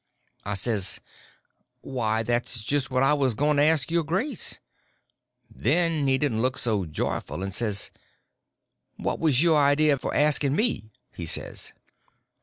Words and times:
I 0.45 0.55
says: 0.55 0.99
"Why, 1.81 2.23
that's 2.23 2.63
just 2.63 2.89
what 2.89 3.03
I 3.03 3.13
was 3.13 3.35
going 3.35 3.57
to 3.57 3.63
ask 3.63 3.91
your 3.91 4.03
grace." 4.03 4.57
Then 5.47 6.07
he 6.07 6.17
didn't 6.17 6.41
look 6.41 6.57
so 6.57 6.85
joyful, 6.87 7.43
and 7.43 7.53
says: 7.53 7.91
"What 8.95 9.19
was 9.19 9.43
your 9.43 9.59
idea 9.63 9.99
for 9.99 10.11
asking 10.15 10.55
me?" 10.55 10.89
he 11.11 11.27
says. 11.27 11.71